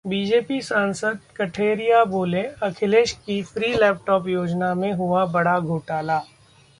[0.05, 6.21] BJP सांसद कठेरिया बोले- अखिलेश की फ्री लैपटॉप योजना में हुआ बड़ा घोटाला